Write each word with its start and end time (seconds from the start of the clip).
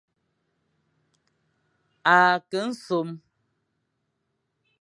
A 2.15 2.17
ke 2.49 2.59
nsom. 2.69 3.09